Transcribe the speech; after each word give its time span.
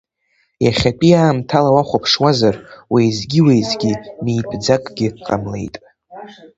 Иахьатәи 0.65 1.13
аамҭала 1.21 1.69
уахәаԥшуазар, 1.75 2.55
уеизгьы-уеизгьы 2.93 3.91
митәӡакгьы 4.23 5.07
ҟамлеит. 5.25 5.75